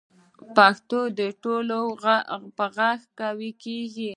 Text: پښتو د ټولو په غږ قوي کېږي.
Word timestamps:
پښتو 0.55 0.99
د 1.19 1.21
ټولو 1.43 1.79
په 2.57 2.65
غږ 2.75 2.99
قوي 3.19 3.51
کېږي. 3.63 4.09